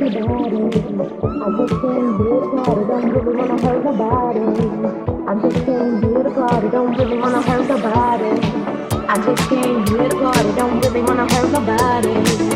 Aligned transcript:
the 0.00 0.08
body. 0.08 0.56
I'm 1.44 1.56
just 1.58 1.82
saying, 1.82 2.12
bitch, 2.16 2.56
God, 2.56 2.78
I 2.78 2.84
don't 2.88 3.12
really 3.12 3.36
wanna 3.36 3.58
hurt 3.60 3.84
the 3.84 3.92
body. 3.92 4.40
I'm 5.28 5.42
just 5.42 5.66
saying, 5.66 6.00
beautiful, 6.00 6.44
I 6.44 6.60
don't 6.70 6.96
really 6.96 7.18
wanna 7.18 7.42
hurt 7.42 7.68
the 7.68 7.76
body. 7.76 8.32
I'm 9.08 9.22
just 9.24 9.48
saying, 9.50 9.84
beautiful, 9.84 10.26
I 10.28 10.42
don't 10.56 10.80
really 10.80 11.02
wanna 11.02 11.26
hurt 11.34 11.52
the 11.52 11.60
body. 11.60 12.49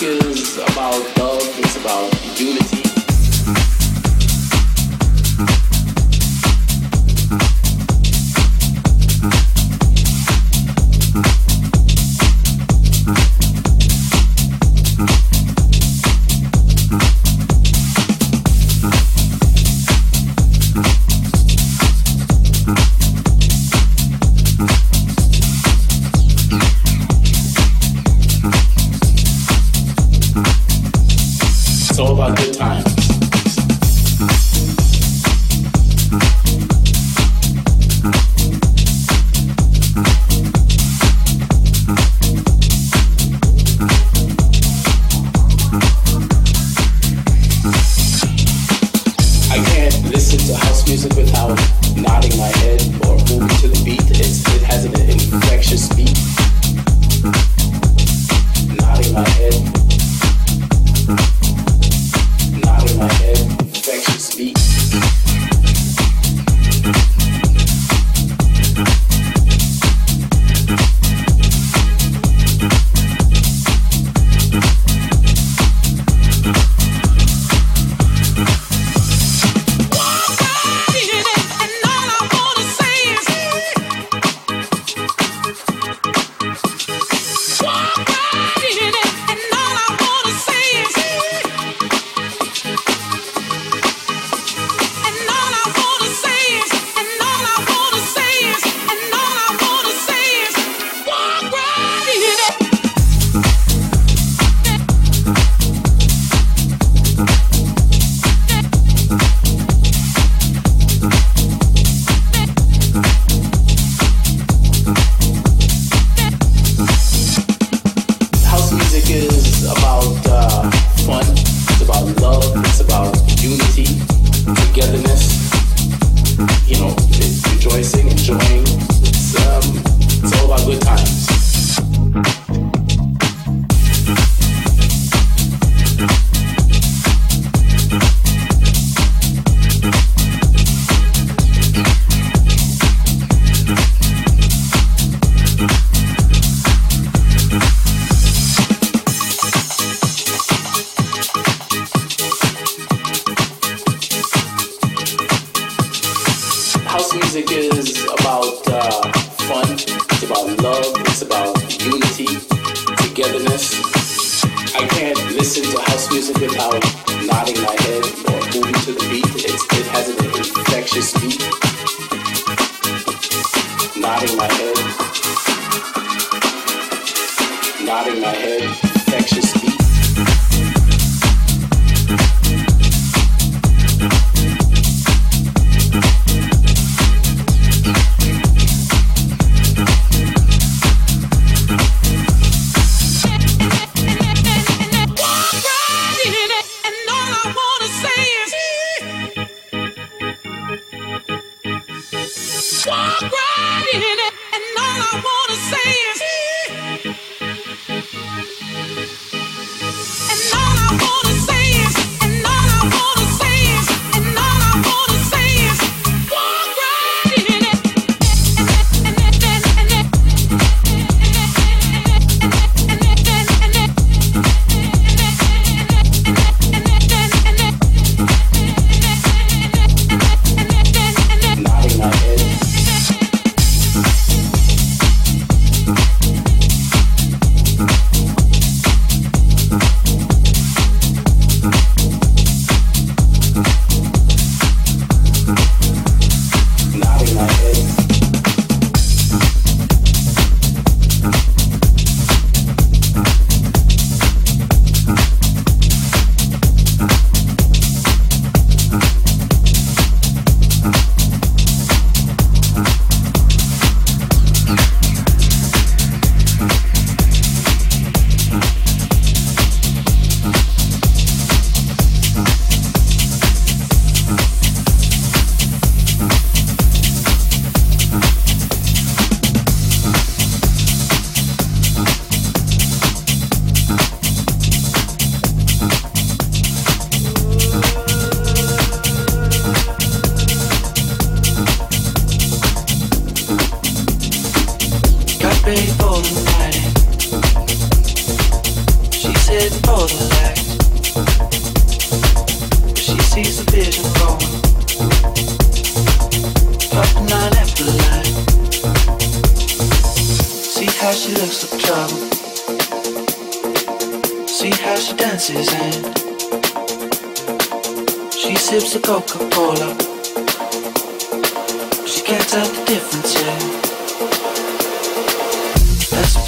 music 0.00 0.36
is 0.36 0.56
about 0.58 1.18
love, 1.18 1.58
it's 1.58 1.76
about 1.76 2.40
unity. 2.40 2.63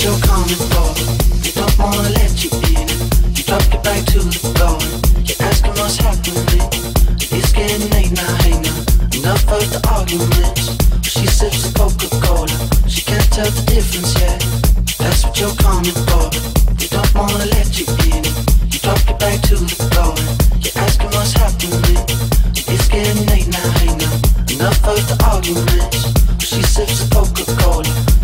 for. 0.07 0.95
You 1.42 1.53
don't 1.53 1.79
wanna 1.79 2.11
let 2.11 2.45
you 2.45 2.51
in. 2.71 2.87
You 3.35 3.42
drop 3.42 3.66
it 3.75 3.83
back 3.83 4.05
to 4.14 4.21
the 4.23 4.38
floor. 4.55 4.79
You're 5.27 5.42
asking 5.42 5.75
what's 5.83 5.97
happening. 5.97 6.47
It's 7.19 7.53
getting 7.53 7.90
late 7.90 8.12
now, 8.12 8.35
hey 8.47 8.55
now. 8.62 9.19
Enough 9.19 9.51
of 9.51 9.66
the 9.66 9.81
arguments. 9.90 10.79
She 11.03 11.27
sips 11.27 11.66
the 11.66 11.73
Coca 11.75 12.07
Cola. 12.23 12.57
She 12.88 13.03
can't 13.03 13.27
tell 13.33 13.51
the 13.51 13.62
difference 13.66 14.14
yet. 14.21 14.38
That's 14.99 15.25
what 15.25 15.40
you're 15.40 15.51
for. 15.51 16.31
You 16.79 16.88
don't 16.88 17.14
wanna 17.14 17.47
let 17.57 17.75
you 17.75 17.87
in. 18.14 18.23
You 18.71 18.79
drop 18.79 19.03
it 19.11 19.19
back 19.19 19.42
to 19.51 19.57
the 19.59 19.75
floor. 19.90 20.14
You're 20.62 20.77
asking 20.87 21.11
what's 21.19 21.33
happening. 21.33 21.99
It's 22.55 22.87
getting 22.87 23.27
late 23.27 23.49
now, 23.49 23.69
hey 23.83 23.90
now. 23.99 24.14
Enough 24.55 24.87
of 24.87 25.03
the 25.11 25.16
arguments. 25.27 26.14
She 26.47 26.62
sips 26.62 27.03
the 27.03 27.07
Coca 27.11 27.45
Cola. 27.59 28.06